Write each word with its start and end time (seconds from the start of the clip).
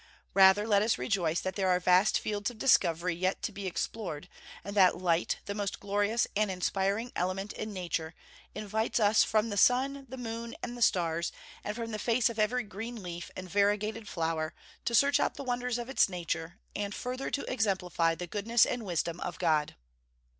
Rather 0.33 0.65
let 0.67 0.81
us 0.81 0.97
rejoice 0.97 1.39
that 1.41 1.55
there 1.55 1.69
are 1.69 1.79
vast 1.79 2.17
fields 2.17 2.49
of 2.49 2.57
discovery 2.57 3.13
yet 3.13 3.43
to 3.43 3.51
be 3.51 3.67
explored; 3.67 4.27
and 4.63 4.75
that 4.75 4.97
light, 4.97 5.37
the 5.45 5.53
most 5.53 5.79
glorious 5.79 6.25
and 6.35 6.49
inspiring 6.49 7.11
element 7.15 7.53
in 7.53 7.71
nature, 7.71 8.15
invites 8.55 8.99
us 8.99 9.23
from 9.23 9.51
the 9.51 9.57
sun, 9.57 10.07
the 10.09 10.17
moon, 10.17 10.55
and 10.63 10.75
the 10.75 10.81
stars, 10.81 11.31
and 11.63 11.75
from 11.75 11.91
the 11.91 11.99
face 11.99 12.31
of 12.31 12.39
every 12.39 12.63
green 12.63 13.03
leaf 13.03 13.29
and 13.35 13.47
variegated 13.47 14.07
flower, 14.09 14.55
to 14.85 14.95
search 14.95 15.19
out 15.19 15.35
the 15.35 15.43
wonders 15.43 15.77
of 15.77 15.87
its 15.87 16.09
nature, 16.09 16.57
and 16.75 16.95
further 16.95 17.29
to 17.29 17.43
exemplify 17.45 18.15
the 18.15 18.25
goodness 18.25 18.65
and 18.65 18.83
wisdom 18.83 19.19
of 19.19 19.37
God. 19.37 19.75